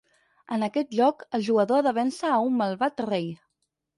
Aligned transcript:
En 0.55 0.63
aquest 0.67 0.95
joc 0.99 1.21
el 1.39 1.43
jugador 1.49 1.83
ha 1.83 1.85
de 1.89 1.93
vèncer 1.99 2.33
a 2.37 2.41
un 2.47 2.57
malvat 2.63 3.03
rei. 3.13 3.31